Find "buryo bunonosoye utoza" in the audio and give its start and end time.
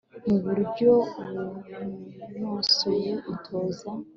0.43-3.89